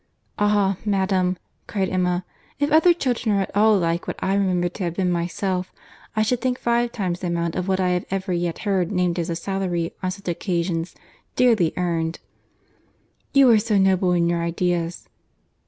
[0.39, 0.77] "Ah!
[0.83, 2.25] madam," cried Emma,
[2.57, 5.71] "if other children are at all like what I remember to have been myself,
[6.15, 9.19] I should think five times the amount of what I have ever yet heard named
[9.19, 10.95] as a salary on such occasions,
[11.35, 12.19] dearly earned."
[13.31, 15.07] "You are so noble in your ideas!"